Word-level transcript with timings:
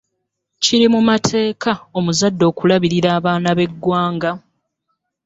Kiri 0.63 0.87
mu 0.93 1.01
mateeka 1.09 1.71
omuzadde 1.97 2.43
okulabirira 2.51 3.09
abaana 3.17 3.49
b'eggwanga. 3.57 4.31